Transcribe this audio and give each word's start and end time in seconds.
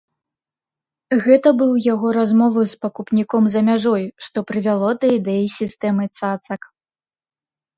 Гэта 1.25 1.49
быў 1.59 1.73
яго 1.93 2.07
размову 2.19 2.63
з 2.71 2.79
пакупніком 2.85 3.43
за 3.57 3.61
мяжой, 3.69 4.03
што 4.29 4.37
прывяло 4.53 4.89
да 5.05 5.13
ідэі 5.17 5.45
сістэмы 5.61 6.05
цацак. 6.17 6.61